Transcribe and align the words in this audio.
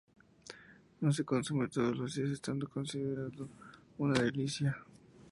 No 1.01 1.11
se 1.13 1.23
consume 1.23 1.67
todos 1.67 1.95
los 1.95 2.15
días, 2.15 2.31
estando 2.31 2.67
considerado 2.67 3.47
una 3.99 4.19
delicia. 4.19 4.75